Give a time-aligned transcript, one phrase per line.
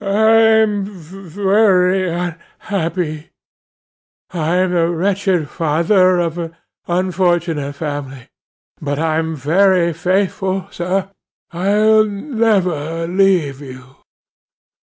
[0.03, 3.29] 'I'm very unhappy.
[4.31, 8.29] I'm the wretched father of an unfortunate family;
[8.81, 11.11] but I am very faithful, sir.
[11.51, 13.97] I'll never leave you.